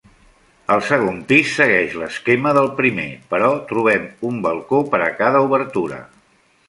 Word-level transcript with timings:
El 0.75 0.79
segon 0.85 1.19
pis 1.31 1.51
segueix 1.57 1.93
l'esquema 2.03 2.53
del 2.59 2.71
primer, 2.79 3.07
però 3.35 3.51
trobem 3.73 4.09
un 4.31 4.41
balcó 4.47 4.81
per 4.95 5.03
a 5.09 5.15
cada 5.21 5.45
obertura. 5.51 6.01